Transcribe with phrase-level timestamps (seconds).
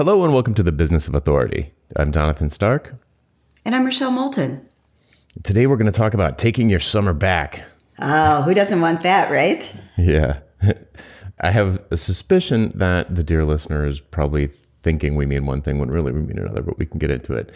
[0.00, 1.74] Hello and welcome to the Business of Authority.
[1.94, 2.94] I'm Jonathan Stark.
[3.66, 4.66] And I'm Rochelle Moulton.
[5.42, 7.64] Today we're going to talk about taking your summer back.
[7.98, 9.78] Oh, who doesn't want that, right?
[9.98, 10.38] Yeah.
[11.40, 15.78] I have a suspicion that the dear listener is probably thinking we mean one thing
[15.78, 17.54] when really we mean another, but we can get into it.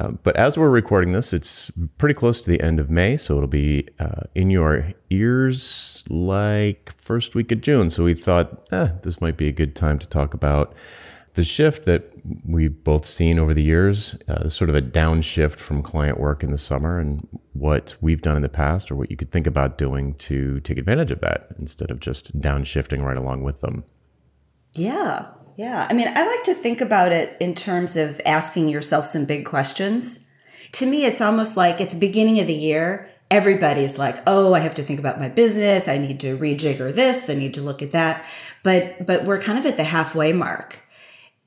[0.00, 3.36] Um, but as we're recording this, it's pretty close to the end of May, so
[3.36, 7.88] it'll be uh, in your ears like first week of June.
[7.88, 10.74] So we thought eh, this might be a good time to talk about
[11.34, 12.10] the shift that
[12.46, 16.50] we've both seen over the years, uh, sort of a downshift from client work in
[16.50, 19.76] the summer, and what we've done in the past, or what you could think about
[19.76, 23.84] doing to take advantage of that instead of just downshifting right along with them.
[24.74, 25.26] Yeah,
[25.56, 25.86] yeah.
[25.90, 29.44] I mean, I like to think about it in terms of asking yourself some big
[29.44, 30.28] questions.
[30.72, 34.60] To me, it's almost like at the beginning of the year, everybody's like, "Oh, I
[34.60, 35.88] have to think about my business.
[35.88, 37.28] I need to rejigger this.
[37.28, 38.24] I need to look at that."
[38.62, 40.80] But but we're kind of at the halfway mark.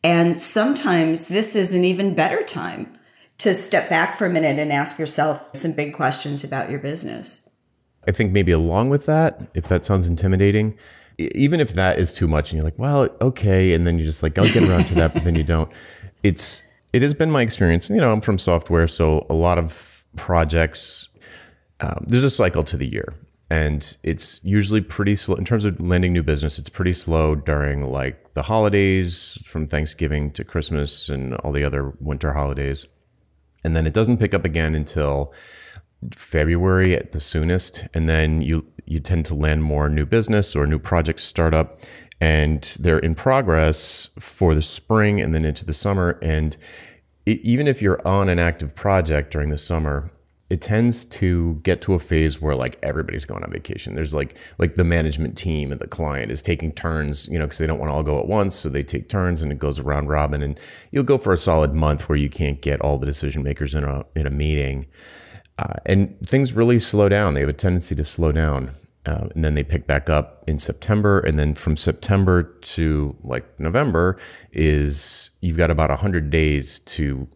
[0.03, 2.91] And sometimes this is an even better time
[3.39, 7.49] to step back for a minute and ask yourself some big questions about your business.
[8.07, 10.77] I think maybe along with that, if that sounds intimidating,
[11.17, 14.23] even if that is too much and you're like, well, okay, and then you're just
[14.23, 15.71] like, I'll get around to that, but then you don't.
[16.23, 17.89] It's it has been my experience.
[17.89, 21.09] You know, I'm from software, so a lot of projects.
[21.79, 23.13] Um, there's a cycle to the year,
[23.49, 26.59] and it's usually pretty slow in terms of landing new business.
[26.59, 31.93] It's pretty slow during like the holidays, from Thanksgiving to Christmas and all the other
[31.99, 32.85] winter holidays,
[33.63, 35.33] and then it doesn't pick up again until
[36.13, 40.65] February at the soonest, and then you you tend to land more new business or
[40.65, 41.81] new projects start up,
[42.21, 46.17] and they're in progress for the spring and then into the summer.
[46.21, 46.55] And
[47.25, 50.11] it, even if you're on an active project during the summer,
[50.49, 53.95] it tends to get to a phase where like everybody's going on vacation.
[53.95, 57.57] There's like like the management team and the client is taking turns, you know, because
[57.57, 59.79] they don't want to all go at once, so they take turns and it goes
[59.79, 60.41] around robin.
[60.41, 60.59] And
[60.91, 63.83] you'll go for a solid month where you can't get all the decision makers in
[63.83, 64.85] a in a meeting.
[65.59, 67.33] Uh, and things really slow down.
[67.33, 68.71] They have a tendency to slow down.
[69.07, 71.19] Uh, and then they pick back up in September.
[71.21, 74.19] And then from September to like November
[74.51, 77.27] is you've got about 100 days to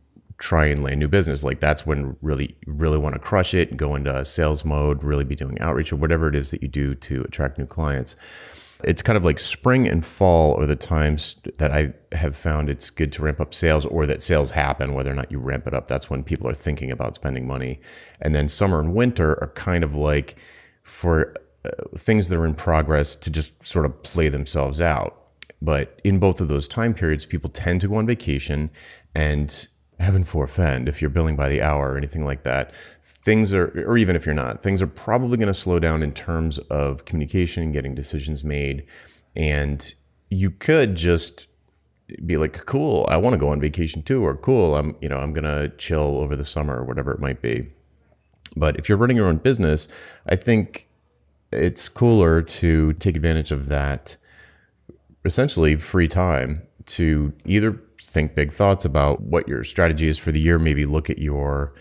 [0.41, 1.44] try and land new business.
[1.44, 5.35] Like that's when really, really want to crush it, go into sales mode, really be
[5.35, 8.16] doing outreach or whatever it is that you do to attract new clients
[8.84, 12.90] it's kind of like spring and fall are the times that I have found it's
[12.90, 15.74] good to ramp up sales or that sales happen, whether or not you ramp it
[15.74, 15.88] up.
[15.88, 17.80] That's when people are thinking about spending money.
[18.22, 20.35] And then summer and winter are kind of like
[20.84, 25.18] for uh, things that are in progress to just sort of play themselves out.
[25.62, 28.72] But in both of those time periods, people tend to go on vacation
[29.13, 29.68] and
[30.01, 32.73] heaven forfend if you're billing by the hour or anything like that.
[33.03, 36.12] Things are or even if you're not things are probably going to slow down in
[36.13, 38.85] terms of communication and getting decisions made.
[39.35, 39.94] And
[40.29, 41.47] you could just
[42.25, 45.16] be like cool i want to go on vacation too or cool i'm you know
[45.16, 47.68] i'm going to chill over the summer or whatever it might be.
[48.57, 49.88] But if you're running your own business
[50.28, 50.89] i think
[51.51, 54.18] it's cooler to take advantage of that
[55.25, 57.79] essentially free time to either
[58.12, 61.74] think big thoughts about what your strategy is for the year, maybe look at your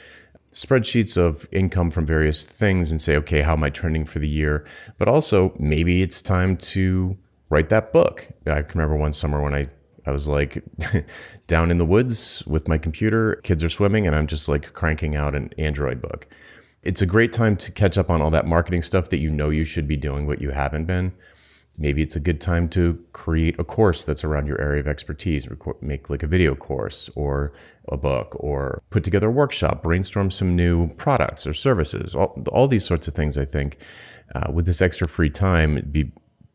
[0.53, 4.29] spreadsheets of income from various things and say, okay, how am I trending for the
[4.29, 4.67] year?
[4.99, 7.17] But also, maybe it's time to
[7.51, 8.29] write that book.
[8.47, 9.67] I can remember one summer when I
[10.07, 10.63] I was like
[11.47, 15.15] down in the woods with my computer, kids are swimming, and I'm just like cranking
[15.15, 16.27] out an Android book.
[16.83, 19.51] It's a great time to catch up on all that marketing stuff that you know
[19.51, 21.13] you should be doing, but you haven't been.
[21.79, 25.49] Maybe it's a good time to create a course that's around your area of expertise,
[25.81, 27.53] make like a video course or
[27.89, 32.15] a book, or put together a workshop, brainstorm some new products or services.
[32.15, 33.79] All, all these sorts of things, I think,
[34.35, 36.13] uh, with this extra free time, it'd be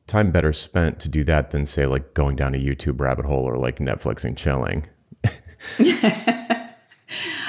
[0.07, 3.45] time better spent to do that than, say, like going down a YouTube rabbit hole
[3.45, 4.85] or like Netflix and chilling.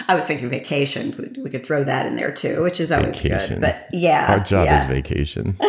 [0.09, 1.35] I was thinking vacation.
[1.43, 3.61] We could throw that in there too, which is always vacation.
[3.61, 3.63] good.
[3.63, 4.79] But yeah, our job yeah.
[4.79, 5.57] is vacation.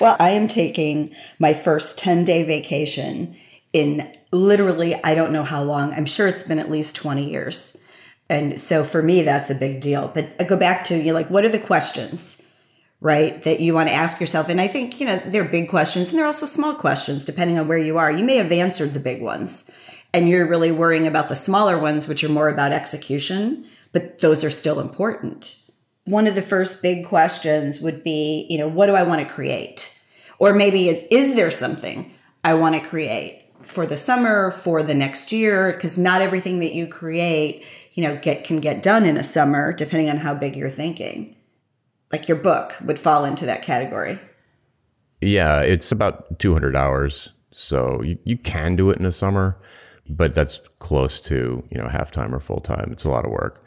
[0.00, 3.36] Well, I am taking my first 10 day vacation
[3.72, 5.92] in literally, I don't know how long.
[5.92, 7.76] I'm sure it's been at least 20 years.
[8.28, 10.08] And so for me, that's a big deal.
[10.08, 12.48] But I go back to you like, what are the questions,
[13.00, 14.48] right, that you want to ask yourself?
[14.48, 17.68] And I think, you know, they're big questions and they're also small questions depending on
[17.68, 18.10] where you are.
[18.10, 19.70] You may have answered the big ones
[20.12, 24.44] and you're really worrying about the smaller ones, which are more about execution, but those
[24.44, 25.60] are still important.
[26.06, 29.34] One of the first big questions would be, you know, what do I want to
[29.34, 30.02] create?
[30.38, 32.12] Or maybe is, is there something
[32.42, 35.72] I want to create for the summer, for the next year?
[35.72, 39.72] Because not everything that you create, you know, get can get done in a summer,
[39.72, 41.36] depending on how big you're thinking.
[42.12, 44.18] Like your book would fall into that category.
[45.20, 47.32] Yeah, it's about 200 hours.
[47.50, 49.56] So you, you can do it in the summer,
[50.08, 52.90] but that's close to, you know, half time or full time.
[52.90, 53.64] It's a lot of work.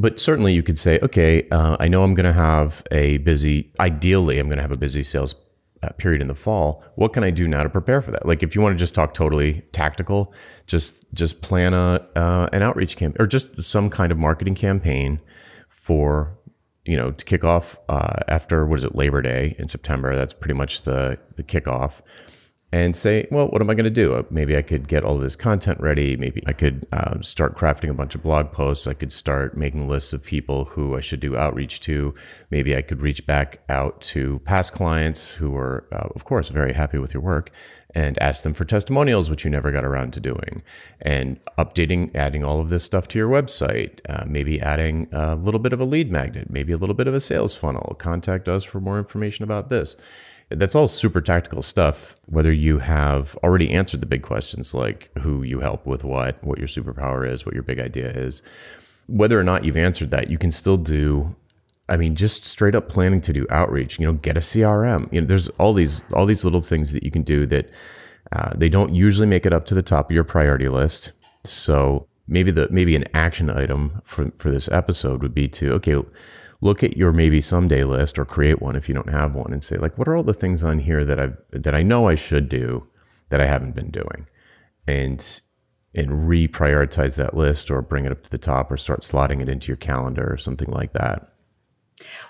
[0.00, 3.70] But certainly you could say, okay, uh, I know I'm going to have a busy,
[3.78, 5.34] ideally, I'm going to have a busy sales
[5.82, 6.82] uh, period in the fall.
[6.94, 8.24] What can I do now to prepare for that?
[8.24, 10.32] Like if you want to just talk totally tactical,
[10.66, 15.20] just just plan a uh, an outreach campaign or just some kind of marketing campaign
[15.68, 16.38] for
[16.86, 20.16] you know to kick off uh, after what is it Labor Day in September.
[20.16, 22.02] That's pretty much the the kickoff
[22.72, 24.14] and say, well, what am I going to do?
[24.14, 26.16] Uh, maybe I could get all this content ready.
[26.16, 28.86] Maybe I could um, start crafting a bunch of blog posts.
[28.86, 32.14] I could start making lists of people who I should do outreach to.
[32.50, 36.72] Maybe I could reach back out to past clients who were, uh, of course, very
[36.72, 37.50] happy with your work
[37.92, 40.62] and ask them for testimonials, which you never got around to doing,
[41.00, 43.98] and updating, adding all of this stuff to your website.
[44.08, 47.14] Uh, maybe adding a little bit of a lead magnet, maybe a little bit of
[47.14, 47.96] a sales funnel.
[47.98, 49.96] Contact us for more information about this
[50.50, 52.16] that's all super tactical stuff.
[52.26, 56.58] Whether you have already answered the big questions like who you help with what, what
[56.58, 58.42] your superpower is, what your big idea is,
[59.06, 61.34] whether or not you've answered that, you can still do.
[61.88, 63.98] I mean, just straight up planning to do outreach.
[63.98, 65.12] You know, get a CRM.
[65.12, 67.70] You know, there's all these all these little things that you can do that
[68.32, 71.12] uh, they don't usually make it up to the top of your priority list.
[71.44, 75.96] So maybe the maybe an action item for for this episode would be to okay
[76.60, 79.62] look at your maybe someday list or create one if you don't have one and
[79.62, 82.14] say like what are all the things on here that I that I know I
[82.14, 82.86] should do
[83.30, 84.26] that I haven't been doing
[84.86, 85.40] and
[85.94, 89.48] and reprioritize that list or bring it up to the top or start slotting it
[89.48, 91.32] into your calendar or something like that.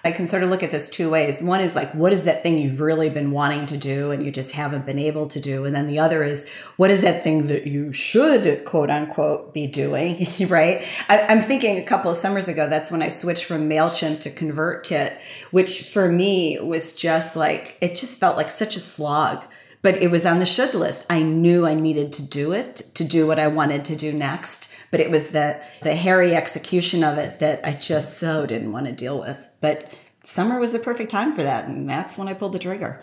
[0.05, 1.43] I can sort of look at this two ways.
[1.43, 4.31] One is like, what is that thing you've really been wanting to do and you
[4.31, 5.65] just haven't been able to do?
[5.65, 9.67] And then the other is, what is that thing that you should, quote unquote, be
[9.67, 10.27] doing?
[10.49, 10.85] right?
[11.09, 14.31] I, am thinking a couple of summers ago, that's when I switched from MailChimp to
[14.31, 15.19] ConvertKit,
[15.51, 19.45] which for me was just like, it just felt like such a slog
[19.83, 21.07] but it was on the should list.
[21.09, 24.70] I knew I needed to do it to do what I wanted to do next
[24.91, 28.87] but it was the the hairy execution of it that I just so didn't want
[28.87, 29.49] to deal with.
[29.61, 29.93] But
[30.25, 33.03] summer was the perfect time for that, and that's when I pulled the trigger.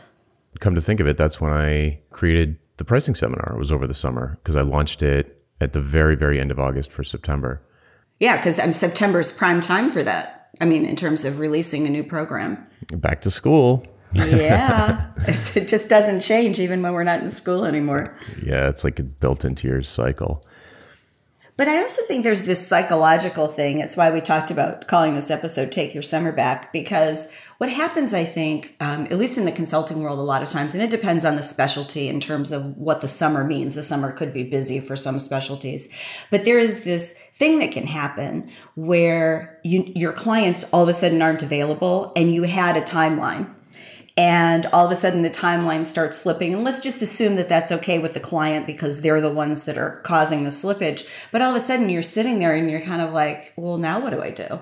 [0.59, 3.53] Come to think of it, that's when I created the pricing seminar.
[3.55, 6.59] It was over the summer because I launched it at the very very end of
[6.59, 7.61] August for September.
[8.19, 10.49] Yeah, because um, September's prime time for that.
[10.59, 12.65] I mean, in terms of releasing a new program.
[12.91, 13.85] Back to school.
[14.13, 18.17] yeah, it just doesn't change even when we're not in school anymore.
[18.41, 20.45] Yeah, it's like built into your cycle.
[21.57, 23.79] But I also think there's this psychological thing.
[23.79, 28.13] It's why we talked about calling this episode Take Your Summer Back, because what happens,
[28.13, 30.91] I think, um, at least in the consulting world, a lot of times, and it
[30.91, 33.73] depends on the specialty in terms of what the summer means.
[33.73, 35.91] The summer could be busy for some specialties,
[36.29, 40.93] but there is this thing that can happen where you, your clients all of a
[40.93, 43.51] sudden aren't available and you had a timeline
[44.17, 46.51] and all of a sudden the timeline starts slipping.
[46.53, 49.77] And let's just assume that that's okay with the client because they're the ones that
[49.77, 51.07] are causing the slippage.
[51.31, 53.99] But all of a sudden you're sitting there and you're kind of like well now
[53.99, 54.59] what do i do?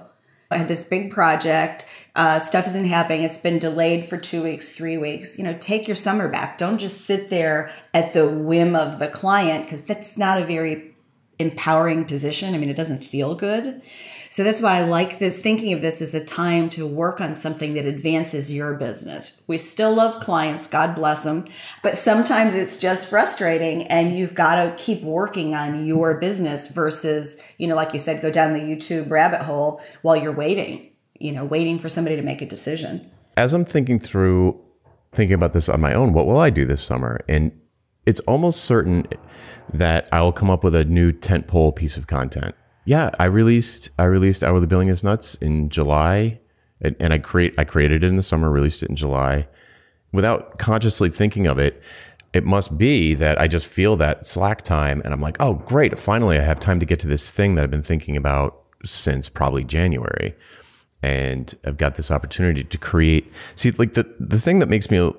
[0.52, 1.86] I had this big project.
[2.16, 3.24] Uh, stuff isn't happening.
[3.24, 5.38] It's been delayed for two weeks three weeks.
[5.38, 6.58] You know take your summer back.
[6.58, 10.96] Don't just sit there at the whim of the client because that's not a very
[11.40, 12.54] empowering position.
[12.54, 13.82] I mean it doesn't feel good
[14.36, 17.36] so that's why I like this, thinking of this as a time to work on
[17.36, 19.46] something that advances your business.
[19.48, 21.46] We still love clients, God bless them,
[21.82, 27.42] but sometimes it's just frustrating and you've got to keep working on your business versus,
[27.58, 31.32] you know, like you said, go down the YouTube rabbit hole while you're waiting, you
[31.32, 33.10] know, waiting for somebody to make a decision.
[33.38, 34.62] As I'm thinking through,
[35.14, 37.22] thinking about this on my own, what will I do this summer?
[37.30, 37.58] And
[38.06, 39.06] it's almost certain
[39.74, 42.54] that I will come up with a new tentpole piece of content
[42.86, 46.40] yeah, I released I released Hourly Billing is Nuts in July,
[46.80, 49.48] and, and I create I created it in the summer, released it in July,
[50.12, 51.82] without consciously thinking of it.
[52.34, 55.98] It must be that I just feel that slack time, and I'm like, oh, great!
[55.98, 59.30] Finally, I have time to get to this thing that I've been thinking about since
[59.30, 60.36] probably January,
[61.02, 63.32] and I've got this opportunity to create.
[63.56, 65.12] See, like the the thing that makes me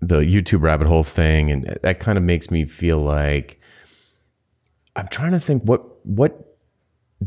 [0.00, 3.60] the YouTube rabbit hole thing, and that kind of makes me feel like
[4.94, 6.47] I'm trying to think what what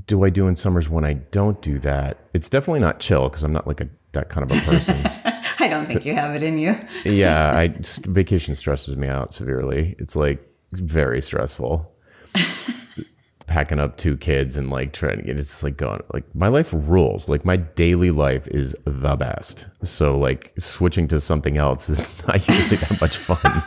[0.06, 2.18] do I do in summers when I don't do that?
[2.34, 4.98] It's definitely not chill because I'm not like a that kind of a person.
[5.60, 6.76] I don't think you have it in you.
[7.06, 9.96] yeah, I vacation stresses me out severely.
[10.00, 11.94] It's like very stressful.
[13.48, 16.74] Packing up two kids and like trying to get it's like going like my life
[16.74, 17.28] rules.
[17.28, 19.68] Like my daily life is the best.
[19.84, 23.62] So like switching to something else is not usually that much fun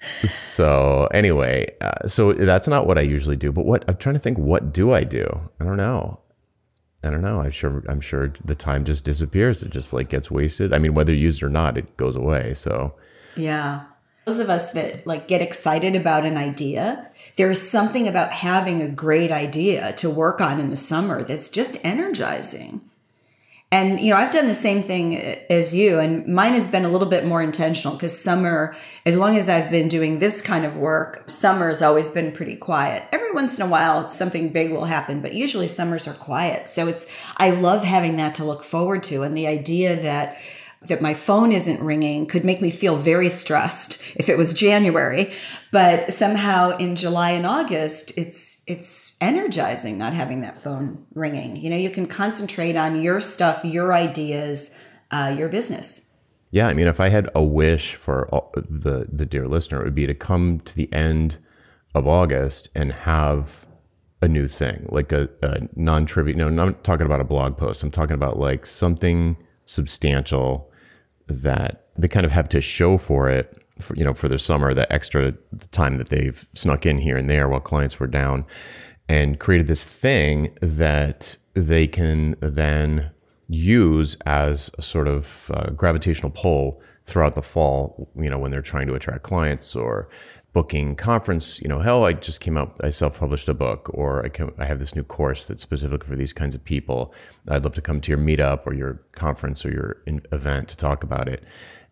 [0.00, 3.52] so anyway, uh, so that's not what I usually do.
[3.52, 5.26] But what I'm trying to think, what do I do?
[5.60, 6.20] I don't know.
[7.02, 7.40] I don't know.
[7.40, 7.82] I'm sure.
[7.88, 9.62] I'm sure the time just disappears.
[9.62, 10.72] It just like gets wasted.
[10.72, 12.54] I mean, whether used or not, it goes away.
[12.54, 12.94] So
[13.36, 13.84] yeah.
[14.26, 18.88] Those of us that like get excited about an idea, there's something about having a
[18.88, 22.82] great idea to work on in the summer that's just energizing.
[23.72, 25.16] And, you know, I've done the same thing
[25.48, 28.74] as you, and mine has been a little bit more intentional because summer,
[29.06, 32.56] as long as I've been doing this kind of work, summer has always been pretty
[32.56, 33.04] quiet.
[33.12, 36.66] Every once in a while, something big will happen, but usually summers are quiet.
[36.66, 39.22] So it's, I love having that to look forward to.
[39.22, 40.36] And the idea that,
[40.82, 45.32] that my phone isn't ringing could make me feel very stressed if it was January,
[45.70, 51.56] but somehow in July and August, it's, it's, energizing not having that phone ringing.
[51.56, 54.78] You know, you can concentrate on your stuff, your ideas,
[55.10, 56.10] uh, your business.
[56.50, 59.94] Yeah, I mean, if I had a wish for the the dear listener, it would
[59.94, 61.38] be to come to the end
[61.94, 63.66] of August and have
[64.22, 66.36] a new thing, like a, a non-trivial.
[66.36, 67.82] No, I'm not talking about a blog post.
[67.82, 69.36] I'm talking about like something
[69.66, 70.70] substantial
[71.26, 73.56] that they kind of have to show for it.
[73.78, 75.32] For, you know, for the summer, the extra
[75.70, 78.44] time that they've snuck in here and there while clients were down
[79.10, 83.10] and created this thing that they can then
[83.48, 88.62] use as a sort of uh, gravitational pull throughout the fall, you know, when they're
[88.62, 90.08] trying to attract clients or
[90.52, 94.28] booking conference, you know, hell, I just came out, I self-published a book or I,
[94.28, 97.12] can, I have this new course that's specific for these kinds of people.
[97.48, 101.02] I'd love to come to your meetup or your conference or your event to talk
[101.02, 101.42] about it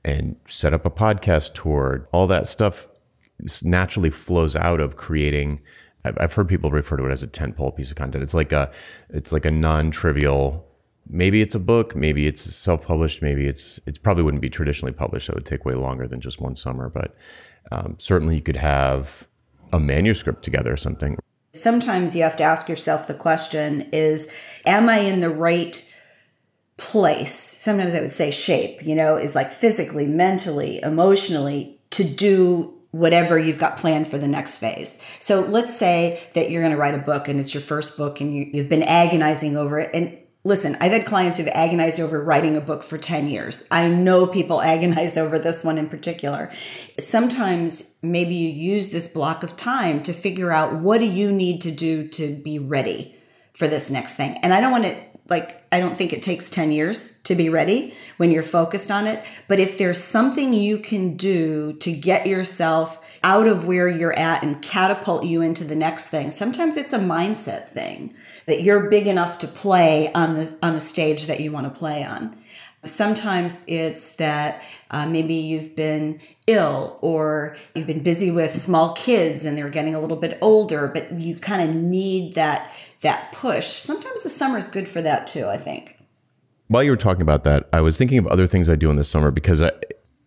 [0.04, 2.08] and set up a podcast tour.
[2.12, 2.86] All that stuff
[3.64, 5.62] naturally flows out of creating
[6.04, 8.22] I've heard people refer to it as a tentpole piece of content.
[8.22, 8.70] It's like a,
[9.10, 10.64] it's like a non-trivial.
[11.08, 15.28] Maybe it's a book, maybe it's self-published, maybe it's it probably wouldn't be traditionally published.
[15.28, 17.16] It would take way longer than just one summer, but
[17.72, 19.26] um, certainly you could have
[19.72, 21.18] a manuscript together or something.
[21.52, 24.32] Sometimes you have to ask yourself the question: Is
[24.66, 25.82] am I in the right
[26.76, 27.34] place?
[27.34, 28.84] Sometimes I would say shape.
[28.84, 34.28] You know, is like physically, mentally, emotionally to do whatever you've got planned for the
[34.28, 35.02] next phase.
[35.18, 38.20] So let's say that you're going to write a book and it's your first book
[38.20, 39.90] and you, have been agonizing over it.
[39.92, 43.66] And listen, I've had clients who've agonized over writing a book for 10 years.
[43.70, 46.50] I know people agonize over this one in particular.
[46.98, 51.60] Sometimes maybe you use this block of time to figure out what do you need
[51.62, 53.14] to do to be ready
[53.52, 54.38] for this next thing.
[54.42, 54.96] And I don't want to
[55.28, 59.06] like I don't think it takes 10 years to be ready when you're focused on
[59.06, 64.18] it, but if there's something you can do to get yourself out of where you're
[64.18, 66.30] at and catapult you into the next thing.
[66.30, 68.14] Sometimes it's a mindset thing
[68.46, 71.78] that you're big enough to play on the on the stage that you want to
[71.78, 72.36] play on.
[72.84, 79.44] Sometimes it's that uh, maybe you've been ill or you've been busy with small kids
[79.44, 83.66] and they're getting a little bit older, but you kind of need that that push.
[83.66, 85.46] Sometimes the summer is good for that too.
[85.46, 85.98] I think.
[86.68, 88.96] While you were talking about that, I was thinking of other things I do in
[88.96, 89.72] the summer because I,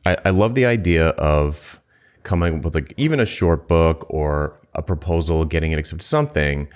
[0.05, 1.79] I, I love the idea of
[2.24, 6.67] coming up with like even a short book or a proposal, getting it accepted, something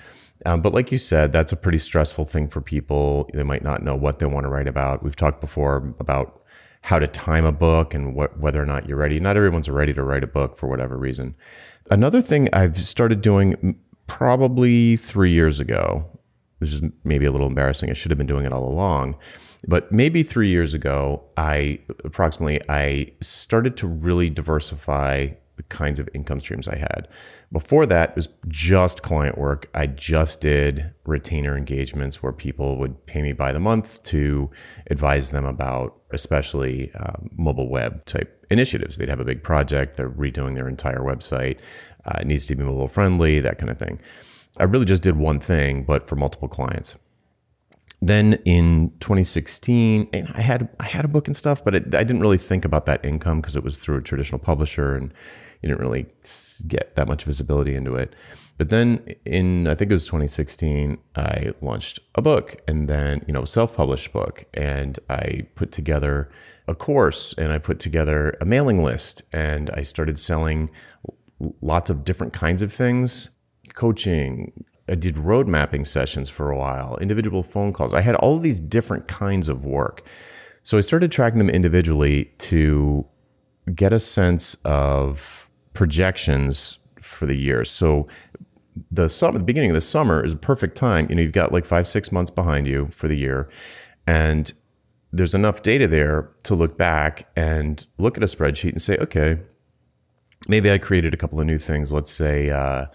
[0.46, 3.28] um, but like you said, that's a pretty stressful thing for people.
[3.34, 5.02] They might not know what they want to write about.
[5.02, 6.40] We've talked before about
[6.82, 9.18] how to time a book and wh- whether or not you're ready.
[9.18, 11.34] Not everyone's ready to write a book for whatever reason.
[11.90, 13.76] Another thing I've started doing
[14.06, 16.08] probably three years ago.
[16.60, 17.90] This is maybe a little embarrassing.
[17.90, 19.18] I should have been doing it all along.
[19.66, 26.08] But maybe three years ago, I approximately I started to really diversify the kinds of
[26.14, 27.08] income streams I had.
[27.52, 29.70] Before that, it was just client work.
[29.72, 34.50] I just did retainer engagements where people would pay me by the month to
[34.90, 38.96] advise them about, especially um, mobile web type initiatives.
[38.96, 41.58] They'd have a big project, they're redoing their entire website,
[42.04, 44.00] uh, it needs to be mobile friendly, that kind of thing.
[44.58, 46.96] I really just did one thing, but for multiple clients.
[48.06, 52.04] Then in 2016, and I had I had a book and stuff, but it, I
[52.04, 55.12] didn't really think about that income because it was through a traditional publisher and
[55.60, 56.06] you didn't really
[56.68, 58.14] get that much visibility into it.
[58.58, 63.34] But then in I think it was 2016, I launched a book and then, you
[63.34, 66.30] know, self-published book and I put together
[66.68, 70.70] a course and I put together a mailing list and I started selling
[71.60, 73.30] lots of different kinds of things,
[73.74, 77.92] coaching, I did road mapping sessions for a while, individual phone calls.
[77.92, 80.06] I had all of these different kinds of work.
[80.62, 83.06] So I started tracking them individually to
[83.74, 87.64] get a sense of projections for the year.
[87.64, 88.06] So
[88.90, 91.06] the summer, the beginning of the summer is a perfect time.
[91.08, 93.48] You know, you've got like five, six months behind you for the year,
[94.06, 94.52] and
[95.12, 99.38] there's enough data there to look back and look at a spreadsheet and say, okay,
[100.46, 101.92] maybe I created a couple of new things.
[101.92, 102.86] Let's say, uh,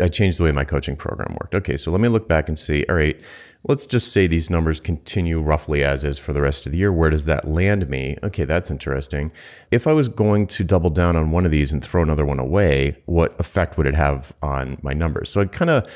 [0.00, 1.54] I changed the way my coaching program worked.
[1.54, 3.20] Okay, so let me look back and see, all right,
[3.64, 6.92] let's just say these numbers continue roughly as is for the rest of the year.
[6.92, 8.16] Where does that land me?
[8.22, 9.32] Okay, that's interesting.
[9.70, 12.38] If I was going to double down on one of these and throw another one
[12.38, 15.30] away, what effect would it have on my numbers?
[15.30, 15.86] So I kind of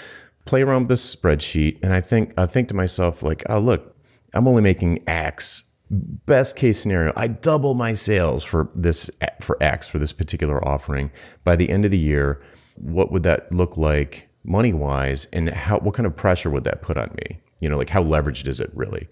[0.45, 3.97] play around with this spreadsheet and I think I think to myself like, oh look,
[4.35, 5.64] I'm only making X.
[5.91, 9.11] Best case scenario, I double my sales for this
[9.43, 11.11] for X for this particular offering
[11.45, 12.41] by the end of the year.
[12.76, 16.83] What would that look like money wise, and how what kind of pressure would that
[16.83, 17.41] put on me?
[17.61, 19.09] You know, like how leveraged is it really?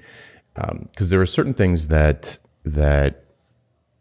[0.55, 3.25] Because um, there are certain things that that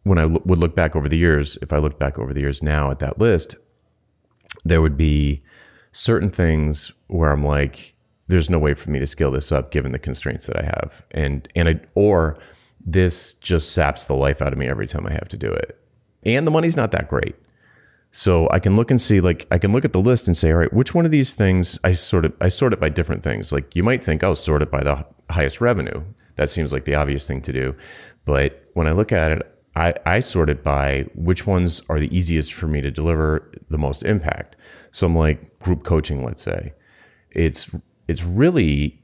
[0.03, 2.41] when I l- would look back over the years, if I look back over the
[2.41, 3.55] years now at that list,
[4.65, 5.43] there would be
[5.91, 7.95] certain things where I'm like,
[8.27, 11.05] there's no way for me to scale this up given the constraints that I have,
[11.11, 12.37] and and I or
[12.83, 15.79] this just saps the life out of me every time I have to do it,
[16.23, 17.35] and the money's not that great.
[18.11, 20.51] So I can look and see, like, I can look at the list and say,
[20.51, 23.23] all right, which one of these things I sort of I sort it by different
[23.23, 23.51] things.
[23.51, 26.03] Like you might think, oh, sort it by the highest revenue.
[26.35, 27.75] That seems like the obvious thing to do.
[28.25, 32.15] But when I look at it, I, I sort it by which ones are the
[32.15, 34.55] easiest for me to deliver the most impact.
[34.91, 36.73] So I'm like group coaching, let's say.
[37.31, 37.69] It's
[38.07, 39.01] it's really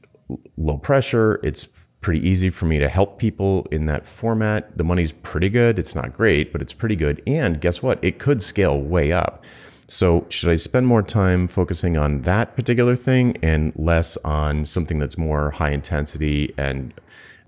[0.56, 1.38] low pressure.
[1.44, 1.68] It's
[2.06, 4.78] pretty easy for me to help people in that format.
[4.78, 5.76] The money's pretty good.
[5.76, 7.20] It's not great, but it's pretty good.
[7.26, 7.98] And guess what?
[8.00, 9.44] It could scale way up.
[9.88, 15.00] So, should I spend more time focusing on that particular thing and less on something
[15.00, 16.94] that's more high intensity and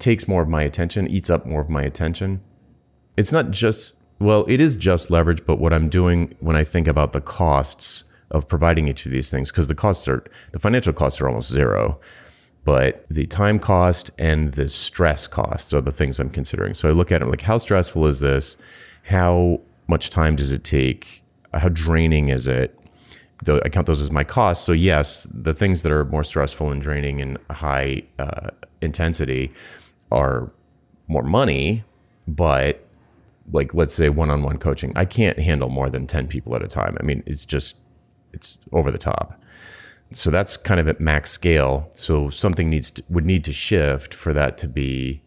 [0.01, 2.41] takes more of my attention, eats up more of my attention?
[3.17, 6.89] It's not just, well, it is just leverage, but what I'm doing when I think
[6.89, 10.93] about the costs of providing each of these things, because the costs are, the financial
[10.93, 12.01] costs are almost zero
[12.69, 16.75] but the time cost and the stress costs are the things I'm considering.
[16.75, 18.59] So I look at it like, how stressful is this?
[19.05, 21.25] How much time does it take?
[21.55, 22.79] How draining is it?
[23.43, 24.67] Though I count those as my costs.
[24.67, 28.51] So yes, the things that are more stressful and draining and high uh,
[28.83, 29.51] intensity
[30.13, 30.53] are
[31.07, 31.85] more money,
[32.27, 32.87] but
[33.51, 36.99] like let's say one-on-one coaching, I can't handle more than ten people at a time.
[37.01, 37.79] I mean, it's just
[38.35, 39.38] it's over the top
[40.13, 41.89] so that's kind of at max scale.
[41.93, 45.23] So something needs to, would need to shift for that to be.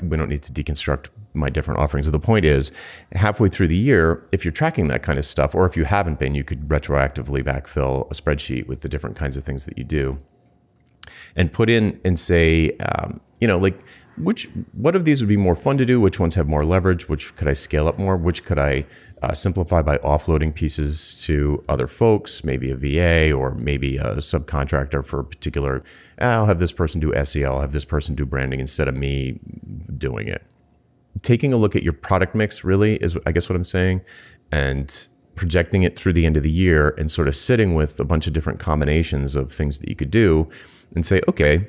[0.00, 2.06] We don't need to deconstruct my different offerings.
[2.06, 2.70] So the point is,
[3.12, 6.18] halfway through the year, if you're tracking that kind of stuff, or if you haven't
[6.18, 9.84] been, you could retroactively backfill a spreadsheet with the different kinds of things that you
[9.84, 10.20] do,
[11.34, 13.78] and put in and say, um, you know, like
[14.16, 16.00] which what of these would be more fun to do?
[16.00, 17.08] Which ones have more leverage?
[17.08, 18.16] Which could I scale up more?
[18.16, 18.86] Which could I
[19.22, 25.04] uh, simplify by offloading pieces to other folks, maybe a VA or maybe a subcontractor
[25.04, 25.82] for a particular.
[26.18, 27.46] I'll have this person do SEO.
[27.46, 29.40] I'll have this person do branding instead of me
[29.96, 30.44] doing it.
[31.22, 34.02] Taking a look at your product mix really is, I guess, what I'm saying,
[34.52, 38.04] and projecting it through the end of the year and sort of sitting with a
[38.04, 40.48] bunch of different combinations of things that you could do
[40.94, 41.66] and say, okay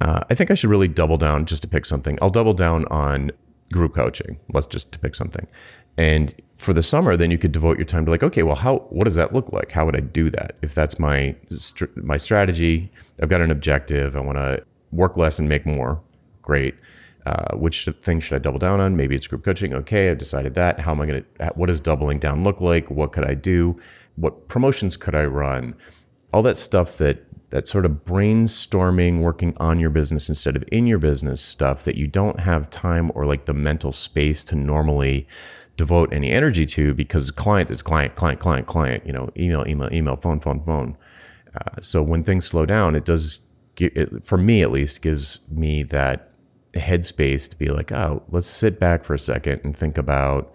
[0.00, 2.18] uh, I think I should really double down just to pick something.
[2.22, 3.30] I'll double down on
[3.72, 4.38] group coaching.
[4.52, 5.46] Let's just to pick something.
[5.96, 8.78] And for the summer, then you could devote your time to like, okay, well, how
[8.90, 9.72] what does that look like?
[9.72, 10.56] How would I do that?
[10.62, 11.36] If that's my
[11.96, 14.16] my strategy, I've got an objective.
[14.16, 16.02] I want to work less and make more.
[16.42, 16.74] Great.
[17.26, 18.96] Uh, which thing should I double down on?
[18.96, 19.74] Maybe it's group coaching.
[19.74, 20.80] Okay, I've decided that.
[20.80, 21.52] How am I going to?
[21.54, 22.90] What does doubling down look like?
[22.90, 23.78] What could I do?
[24.16, 25.74] What promotions could I run?
[26.32, 30.86] All that stuff that that sort of brainstorming, working on your business instead of in
[30.86, 35.26] your business stuff that you don't have time or like the mental space to normally
[35.76, 39.88] devote any energy to because client is client, client, client, client, you know, email, email,
[39.92, 40.96] email, phone, phone, phone.
[41.54, 43.40] Uh, so when things slow down, it does,
[43.78, 46.30] it, for me at least, gives me that
[46.74, 50.52] headspace to be like, oh, let's sit back for a second and think about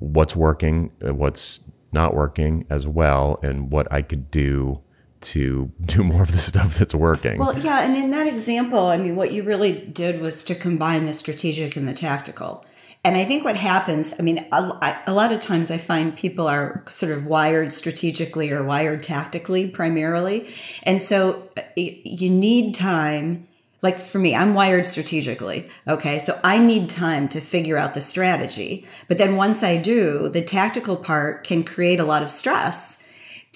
[0.00, 1.60] what's working, what's
[1.92, 4.82] not working as well, and what I could do
[5.32, 7.38] to do more of the stuff that's working.
[7.38, 11.06] Well, yeah, and in that example, I mean, what you really did was to combine
[11.06, 12.64] the strategic and the tactical.
[13.06, 16.48] And I think what happens, I mean, a, a, lot of times I find people
[16.48, 20.52] are sort of wired strategically or wired tactically primarily.
[20.82, 23.46] And so you need time.
[23.80, 25.68] Like for me, I'm wired strategically.
[25.86, 26.18] Okay.
[26.18, 28.84] So I need time to figure out the strategy.
[29.06, 33.05] But then once I do, the tactical part can create a lot of stress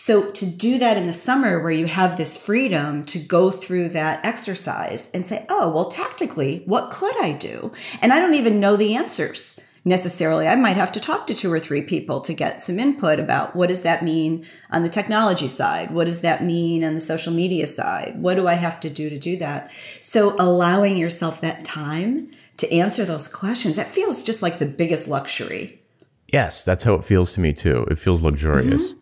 [0.00, 3.90] so to do that in the summer where you have this freedom to go through
[3.90, 7.70] that exercise and say, oh, well, tactically, what could I do?
[8.00, 10.48] And I don't even know the answers necessarily.
[10.48, 13.54] I might have to talk to two or three people to get some input about
[13.54, 15.90] what does that mean on the technology side?
[15.90, 18.22] What does that mean on the social media side?
[18.22, 19.70] What do I have to do to do that?
[20.00, 25.08] So allowing yourself that time to answer those questions, that feels just like the biggest
[25.08, 25.78] luxury.
[26.28, 27.86] Yes, that's how it feels to me too.
[27.90, 28.94] It feels luxurious.
[28.94, 28.99] Mm-hmm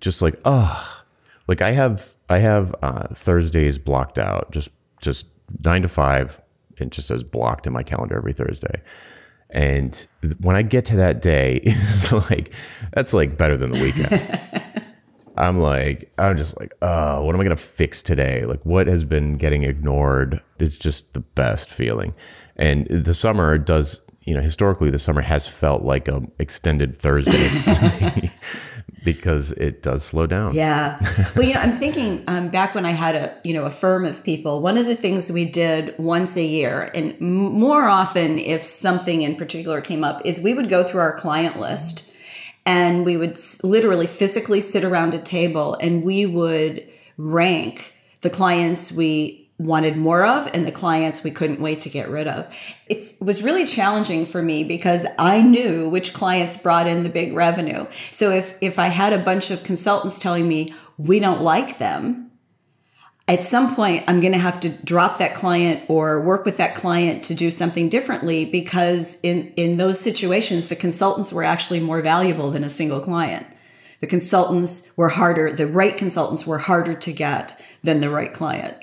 [0.00, 1.02] just like, oh,
[1.48, 5.26] Like I have I have uh, Thursdays blocked out, just just
[5.64, 6.40] nine to five.
[6.76, 8.82] It just says blocked in my calendar every Thursday.
[9.50, 10.06] And
[10.40, 12.52] when I get to that day, it's like
[12.92, 14.40] that's like better than the weekend.
[15.38, 18.44] I'm like, I'm just like, oh, what am I gonna fix today?
[18.44, 20.42] Like, what has been getting ignored?
[20.58, 22.12] It's just the best feeling.
[22.56, 27.48] And the summer does, you know, historically, the summer has felt like a extended Thursday
[27.48, 28.30] to me
[29.14, 30.54] because it does slow down.
[30.54, 30.98] Yeah.
[31.36, 34.04] Well, you know, I'm thinking um, back when I had a, you know, a firm
[34.04, 38.64] of people, one of the things we did once a year and more often if
[38.64, 42.12] something in particular came up is we would go through our client list
[42.66, 48.90] and we would literally physically sit around a table and we would rank the clients
[48.90, 52.46] we wanted more of and the clients we couldn't wait to get rid of.
[52.86, 57.34] It was really challenging for me because I knew which clients brought in the big
[57.34, 57.86] revenue.
[58.12, 62.30] So if if I had a bunch of consultants telling me we don't like them,
[63.26, 66.76] at some point I'm going to have to drop that client or work with that
[66.76, 72.00] client to do something differently because in in those situations the consultants were actually more
[72.00, 73.46] valuable than a single client.
[74.00, 78.76] The consultants were harder, the right consultants were harder to get than the right client.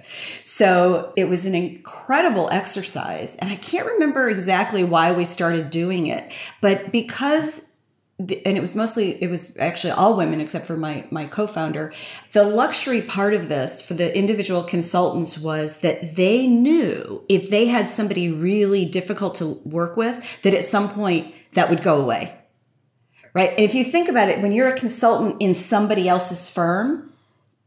[0.44, 3.36] So it was an incredible exercise.
[3.38, 7.72] And I can't remember exactly why we started doing it, but because
[8.18, 11.92] and it was mostly it was actually all women except for my my co-founder
[12.32, 17.68] the luxury part of this for the individual consultants was that they knew if they
[17.68, 22.34] had somebody really difficult to work with that at some point that would go away
[23.36, 27.12] right and if you think about it when you're a consultant in somebody else's firm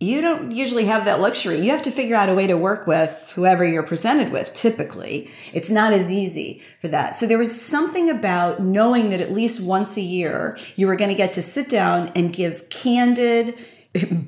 [0.01, 1.59] you don't usually have that luxury.
[1.59, 5.29] You have to figure out a way to work with whoever you're presented with, typically.
[5.53, 7.17] It's not as easy for that.
[7.17, 11.11] So there was something about knowing that at least once a year, you were going
[11.11, 13.59] to get to sit down and give candid,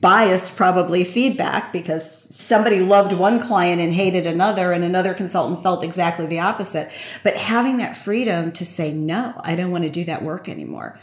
[0.01, 5.85] biased probably feedback because somebody loved one client and hated another and another consultant felt
[5.85, 6.91] exactly the opposite.
[7.23, 10.99] But having that freedom to say, no, I don't want to do that work anymore.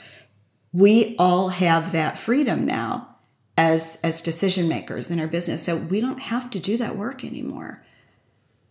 [0.73, 3.15] We all have that freedom now
[3.57, 5.63] as as decision makers in our business.
[5.63, 7.83] So we don't have to do that work anymore.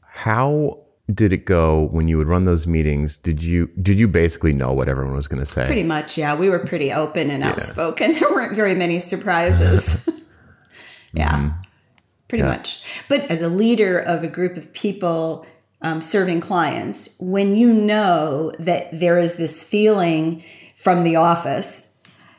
[0.00, 0.80] How
[1.12, 3.16] did it go when you would run those meetings?
[3.16, 5.66] Did you did you basically know what everyone was going to say?
[5.66, 6.34] Pretty much, yeah.
[6.34, 8.14] We were pretty open and outspoken.
[8.20, 10.08] There weren't very many surprises.
[11.12, 11.60] yeah, mm-hmm.
[12.28, 12.50] pretty yeah.
[12.50, 13.02] much.
[13.08, 15.46] But as a leader of a group of people
[15.82, 20.42] um, serving clients, when you know that there is this feeling
[20.86, 21.96] from the office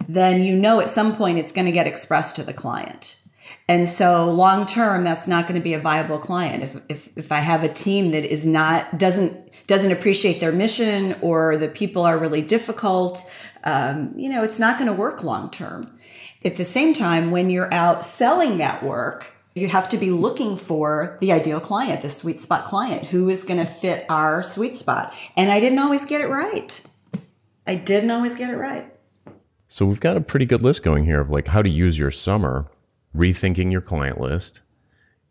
[0.08, 3.22] then you know at some point it's going to get expressed to the client.
[3.68, 6.64] And so long term, that's not going to be a viable client.
[6.64, 11.18] If, if, if I have a team that is not, doesn't, doesn't appreciate their mission
[11.22, 13.30] or the people are really difficult,
[13.66, 16.00] um, you know, it's not going to work long term.
[16.46, 20.56] At the same time, when you're out selling that work, you have to be looking
[20.56, 24.78] for the ideal client, the sweet spot client, who is going to fit our sweet
[24.78, 25.14] spot.
[25.36, 26.88] And I didn't always get it right.
[27.68, 28.92] I didn't always get it right.
[29.68, 32.12] So we've got a pretty good list going here of like how to use your
[32.12, 32.72] summer,
[33.14, 34.62] rethinking your client list,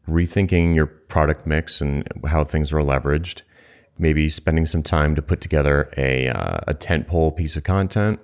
[0.07, 3.41] rethinking your product mix and how things are leveraged,
[3.99, 8.21] maybe spending some time to put together a, uh, a tentpole piece of content,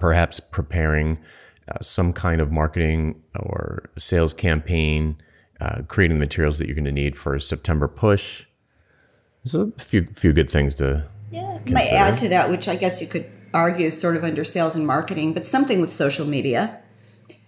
[0.00, 1.18] perhaps preparing
[1.68, 5.16] uh, some kind of marketing or sales campaign,
[5.60, 8.44] uh, creating the materials that you're going to need for a September push.
[9.44, 11.06] There's a few few good things to.
[11.34, 14.44] Yeah, might add to that, which I guess you could argue is sort of under
[14.44, 16.80] sales and marketing, but something with social media.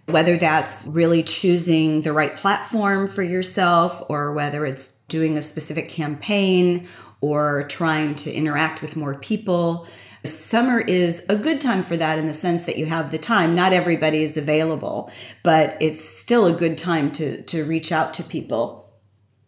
[0.06, 5.88] Whether that's really choosing the right platform for yourself or whether it's doing a specific
[5.88, 6.86] campaign
[7.20, 9.86] or trying to interact with more people.
[10.24, 13.54] Summer is a good time for that in the sense that you have the time.
[13.54, 15.10] Not everybody is available,
[15.42, 18.85] but it's still a good time to to reach out to people.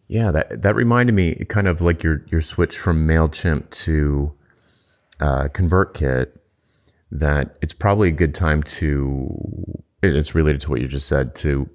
[0.09, 4.33] Yeah, that that reminded me kind of like your your switch from Mailchimp to
[5.21, 6.31] uh, ConvertKit
[7.11, 11.69] that it's probably a good time to, it's related to what you just said, to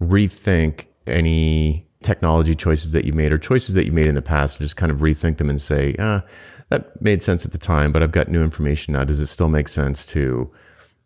[0.00, 4.58] rethink any technology choices that you made or choices that you made in the past,
[4.58, 6.22] and just kind of rethink them and say, ah,
[6.68, 9.04] that made sense at the time, but I've got new information now.
[9.04, 10.50] Does it still make sense to,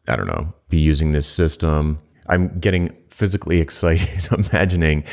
[0.09, 2.01] I don't know, be using this system?
[2.29, 5.05] I'm getting physically excited imagining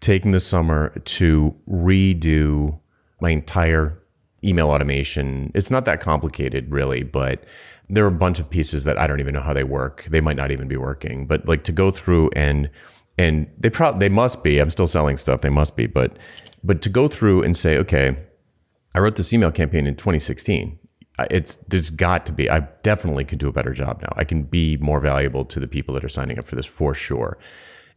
[0.00, 2.78] taking the summer to redo
[3.20, 4.00] my entire
[4.44, 5.50] email automation.
[5.54, 7.44] It's not that complicated, really, but
[7.88, 10.04] there are a bunch of pieces that I don't even know how they work.
[10.04, 12.70] They might not even be working, but like to go through and
[13.18, 14.60] and they probably they must be.
[14.60, 15.40] I'm still selling stuff.
[15.40, 16.16] They must be, but
[16.62, 18.16] but to go through and say, okay,
[18.94, 20.78] I wrote this email campaign in 2016.
[21.30, 22.48] It's there's got to be.
[22.48, 24.12] I definitely can do a better job now.
[24.16, 26.94] I can be more valuable to the people that are signing up for this for
[26.94, 27.38] sure.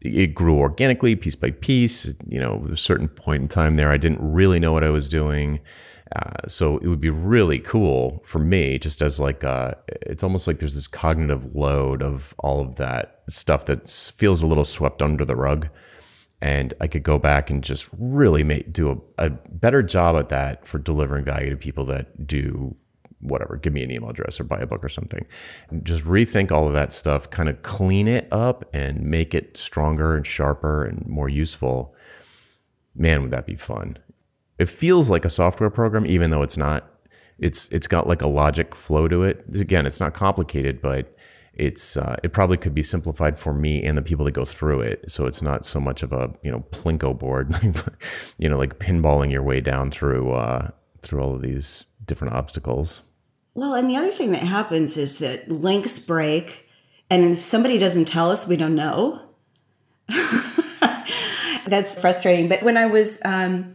[0.02, 2.14] It grew organically, piece by piece.
[2.28, 4.90] You know, at a certain point in time there, I didn't really know what I
[4.90, 5.60] was doing.
[6.16, 10.46] Uh, so it would be really cool for me, just as like uh, it's almost
[10.46, 15.02] like there's this cognitive load of all of that stuff that feels a little swept
[15.02, 15.70] under the rug,
[16.42, 20.28] and I could go back and just really make do a, a better job at
[20.30, 22.76] that for delivering value to people that do
[23.22, 25.26] whatever, give me an email address or buy a book or something.
[25.84, 30.16] Just rethink all of that stuff, kind of clean it up and make it stronger
[30.16, 31.96] and sharper and more useful.
[32.96, 33.98] Man, would that be fun?
[34.60, 36.88] It feels like a software program, even though it's not.
[37.40, 39.44] It's it's got like a logic flow to it.
[39.56, 41.18] Again, it's not complicated, but
[41.54, 44.82] it's uh, it probably could be simplified for me and the people that go through
[44.82, 45.10] it.
[45.10, 47.56] So it's not so much of a you know plinko board,
[48.38, 50.70] you know, like pinballing your way down through uh,
[51.02, 53.02] through all of these different obstacles.
[53.54, 56.70] Well, and the other thing that happens is that links break,
[57.10, 59.22] and if somebody doesn't tell us, we don't know.
[61.68, 62.48] That's frustrating.
[62.48, 63.74] But when I was um,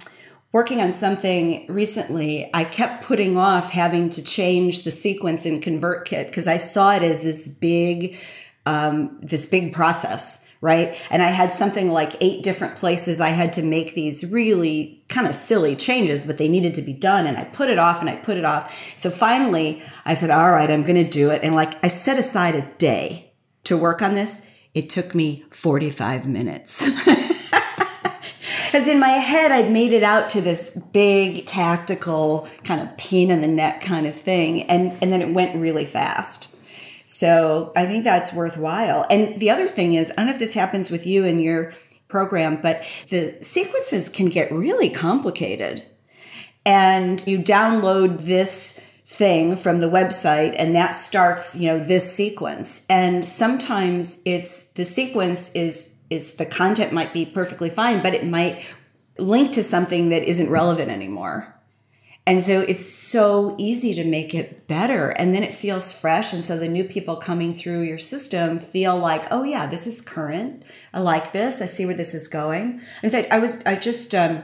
[0.52, 6.26] working on something recently, I kept putting off having to change the sequence in ConvertKit
[6.26, 8.16] because I saw it as this big,
[8.64, 10.96] um, this big process right?
[11.10, 15.26] And I had something like eight different places I had to make these really kind
[15.26, 17.26] of silly changes, but they needed to be done.
[17.26, 18.94] And I put it off and I put it off.
[18.96, 21.42] So finally, I said, all right, I'm going to do it.
[21.42, 23.32] And like I set aside a day
[23.64, 24.52] to work on this.
[24.74, 26.86] It took me 45 minutes.
[28.76, 33.30] Because in my head, I'd made it out to this big tactical kind of pain
[33.30, 34.64] in the neck kind of thing.
[34.64, 36.48] And, and then it went really fast.
[37.16, 39.06] So I think that's worthwhile.
[39.08, 41.72] And the other thing is, I don't know if this happens with you in your
[42.08, 45.82] program, but the sequences can get really complicated.
[46.66, 52.84] And you download this thing from the website and that starts, you know, this sequence.
[52.90, 58.26] And sometimes it's the sequence is is the content might be perfectly fine, but it
[58.26, 58.66] might
[59.18, 61.55] link to something that isn't relevant anymore.
[62.26, 65.10] And so it's so easy to make it better.
[65.10, 66.32] And then it feels fresh.
[66.32, 70.00] And so the new people coming through your system feel like, oh, yeah, this is
[70.00, 70.64] current.
[70.92, 71.62] I like this.
[71.62, 72.80] I see where this is going.
[73.04, 74.42] In fact, I was, I just um,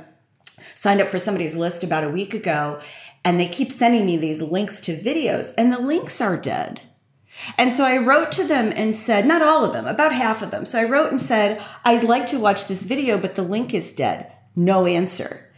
[0.75, 2.79] signed up for somebody's list about a week ago,
[3.25, 6.83] and they keep sending me these links to videos, and the links are dead.
[7.59, 10.51] And so I wrote to them and said, not all of them, about half of
[10.51, 10.66] them.
[10.66, 13.92] So I wrote and said, I'd like to watch this video, but the link is
[13.92, 14.31] dead.
[14.55, 15.49] No answer.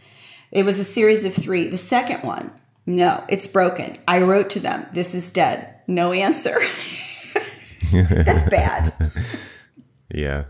[0.55, 1.67] It was a series of three.
[1.67, 2.49] The second one,
[2.85, 3.97] no, it's broken.
[4.07, 5.81] I wrote to them, this is dead.
[5.85, 6.57] No answer.
[7.91, 8.93] That's bad.
[10.13, 10.45] Yeah.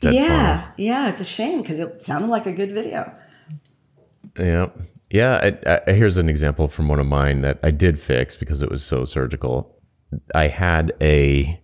[0.00, 0.70] Dead yeah.
[0.76, 1.08] Yeah.
[1.08, 3.12] It's a shame because it sounded like a good video.
[4.38, 4.68] Yeah.
[5.10, 5.56] Yeah.
[5.66, 8.70] I, I, here's an example from one of mine that I did fix because it
[8.70, 9.80] was so surgical.
[10.36, 11.60] I had a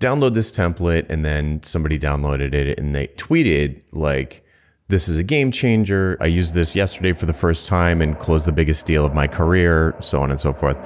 [0.00, 4.45] download this template and then somebody downloaded it and they tweeted like,
[4.88, 6.16] this is a game changer.
[6.20, 9.26] I used this yesterday for the first time and closed the biggest deal of my
[9.26, 10.76] career, so on and so forth.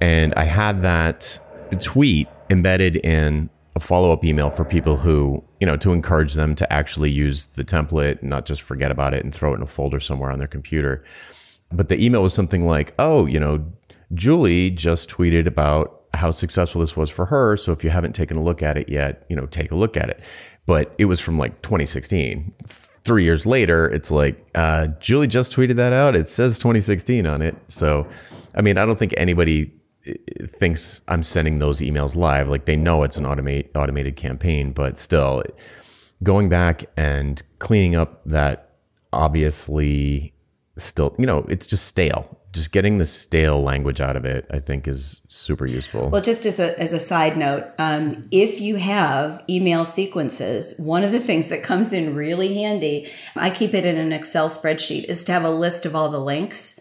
[0.00, 1.38] And I had that
[1.80, 6.56] tweet embedded in a follow up email for people who, you know, to encourage them
[6.56, 9.62] to actually use the template and not just forget about it and throw it in
[9.62, 11.04] a folder somewhere on their computer.
[11.70, 13.64] But the email was something like, oh, you know,
[14.12, 17.56] Julie just tweeted about how successful this was for her.
[17.56, 19.96] So if you haven't taken a look at it yet, you know, take a look
[19.96, 20.20] at it.
[20.66, 22.52] But it was from like 2016
[23.04, 26.16] three years later, it's like uh, Julie just tweeted that out.
[26.16, 27.56] It says 2016 on it.
[27.68, 28.06] So,
[28.54, 29.72] I mean, I don't think anybody
[30.06, 30.12] uh,
[30.46, 32.48] thinks I'm sending those emails live.
[32.48, 35.42] Like they know it's an automate automated campaign, but still,
[36.22, 38.76] going back and cleaning up that
[39.12, 40.32] obviously
[40.76, 44.58] still, you know, it's just stale just getting the stale language out of it, I
[44.58, 46.08] think, is super useful.
[46.08, 51.04] Well, just as a, as a side note, um, if you have email sequences, one
[51.04, 55.04] of the things that comes in really handy, I keep it in an Excel spreadsheet,
[55.04, 56.80] is to have a list of all the links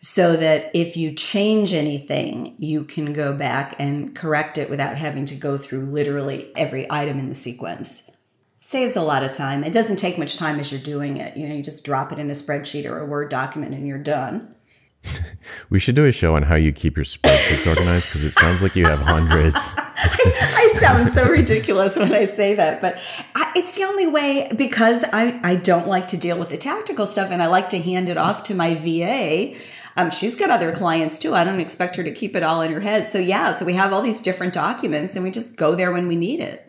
[0.00, 5.26] so that if you change anything, you can go back and correct it without having
[5.26, 8.10] to go through literally every item in the sequence.
[8.58, 9.62] Saves a lot of time.
[9.62, 11.36] It doesn't take much time as you're doing it.
[11.36, 13.98] You know, you just drop it in a spreadsheet or a Word document and you're
[13.98, 14.54] done.
[15.70, 18.62] we should do a show on how you keep your spreadsheets organized because it sounds
[18.62, 19.56] like you have hundreds.
[19.76, 22.98] I, I, sound so ridiculous when I say that, but
[23.34, 27.06] I, it's the only way because I, I don't like to deal with the tactical
[27.06, 29.56] stuff and I like to hand it off to my VA.
[29.96, 31.34] Um, she's got other clients too.
[31.34, 33.08] I don't expect her to keep it all in her head.
[33.08, 36.08] So, yeah, so we have all these different documents and we just go there when
[36.08, 36.66] we need it.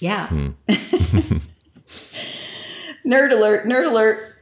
[0.00, 0.28] Yeah.
[0.28, 0.50] Hmm.
[3.06, 4.35] nerd alert, nerd alert.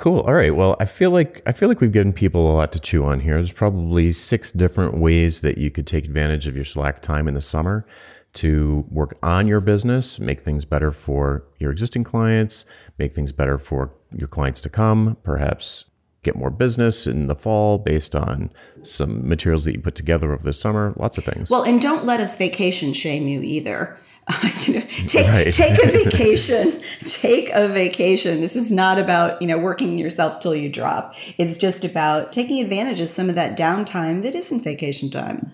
[0.00, 0.20] Cool.
[0.20, 0.56] All right.
[0.56, 3.20] Well, I feel like I feel like we've given people a lot to chew on
[3.20, 3.34] here.
[3.34, 7.34] There's probably six different ways that you could take advantage of your Slack time in
[7.34, 7.84] the summer
[8.32, 12.64] to work on your business, make things better for your existing clients,
[12.96, 15.84] make things better for your clients to come, perhaps
[16.22, 18.50] get more business in the fall based on
[18.82, 21.50] some materials that you put together over the summer, lots of things.
[21.50, 23.98] Well, and don't let us vacation shame you either.
[24.66, 25.52] you know, take right.
[25.52, 26.80] take a vacation.
[27.00, 28.40] take a vacation.
[28.40, 31.14] This is not about you know working yourself till you drop.
[31.38, 35.52] It's just about taking advantage of some of that downtime that isn't vacation time.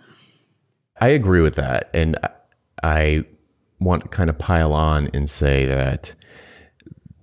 [1.01, 2.17] I agree with that, and
[2.83, 3.25] I
[3.79, 6.15] want to kind of pile on and say that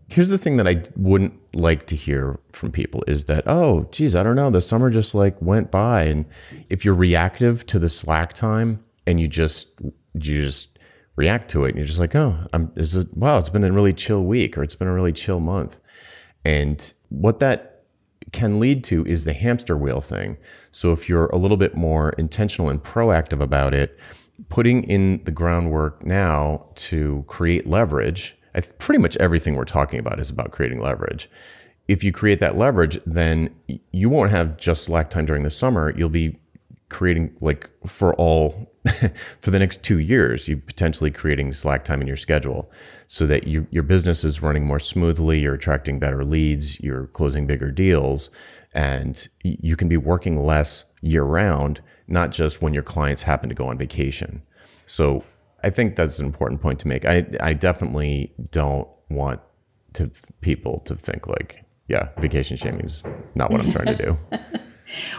[0.10, 4.16] here's the thing that I wouldn't like to hear from people is that oh geez
[4.16, 6.26] I don't know the summer just like went by and
[6.70, 10.74] if you're reactive to the slack time and you just you just
[11.16, 11.70] react to it.
[11.70, 14.58] And you're just like, oh, I'm, is it, wow, it's been a really chill week
[14.58, 15.80] or it's been a really chill month.
[16.46, 17.84] And what that
[18.32, 20.38] can lead to is the hamster wheel thing.
[20.72, 24.00] So if you're a little bit more intentional and proactive about it,
[24.50, 28.36] putting in the groundwork now to create leverage,
[28.80, 31.30] pretty much everything we're talking about is about creating leverage.
[31.88, 33.54] If you create that leverage, then
[33.92, 35.94] you won't have just slack time during the summer.
[35.96, 36.39] You'll be
[36.94, 38.72] creating like for all
[39.42, 42.72] for the next two years you potentially creating slack time in your schedule
[43.08, 47.48] so that you, your business is running more smoothly you're attracting better leads you're closing
[47.48, 48.30] bigger deals
[48.74, 53.56] and you can be working less year round not just when your clients happen to
[53.56, 54.44] go on vacation
[54.86, 55.24] so
[55.63, 59.41] i think that's an important point to make i, I definitely don't want
[59.93, 63.04] to people to think like yeah vacation shaming is
[63.36, 64.17] not what i'm trying to do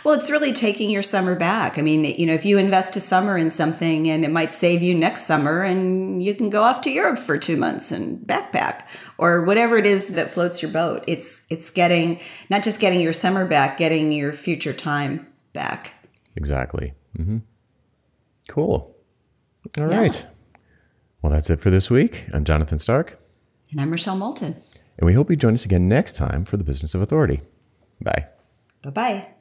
[0.04, 1.78] Well, it's really taking your summer back.
[1.78, 4.82] I mean, you know, if you invest a summer in something and it might save
[4.82, 8.82] you next summer and you can go off to Europe for 2 months and backpack
[9.18, 11.04] or whatever it is that floats your boat.
[11.06, 15.94] It's it's getting not just getting your summer back, getting your future time back.
[16.36, 16.92] Exactly.
[17.18, 17.38] Mm-hmm.
[18.48, 18.94] Cool.
[19.78, 20.00] All yeah.
[20.00, 20.26] right.
[21.24, 22.26] Well, that's it for this week.
[22.34, 23.18] I'm Jonathan Stark.
[23.70, 24.56] And I'm Rochelle Moulton.
[24.98, 27.40] And we hope you join us again next time for the Business of Authority.
[28.02, 28.26] Bye.
[28.82, 29.33] Bye bye.